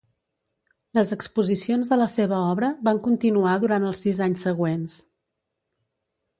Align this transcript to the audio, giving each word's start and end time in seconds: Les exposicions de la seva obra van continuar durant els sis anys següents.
Les 0.99 1.11
exposicions 1.15 1.91
de 1.91 1.99
la 2.03 2.07
seva 2.15 2.41
obra 2.55 2.71
van 2.89 3.03
continuar 3.11 3.55
durant 3.67 3.89
els 3.93 4.03
sis 4.07 4.25
anys 4.29 4.49
següents. 4.51 4.99